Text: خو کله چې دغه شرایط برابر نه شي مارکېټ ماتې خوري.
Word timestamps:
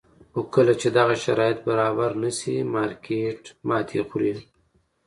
خو 0.31 0.41
کله 0.55 0.73
چې 0.81 0.87
دغه 0.97 1.15
شرایط 1.23 1.59
برابر 1.69 2.11
نه 2.23 2.31
شي 2.39 2.55
مارکېټ 2.75 3.41
ماتې 3.67 3.99
خوري. 4.09 4.33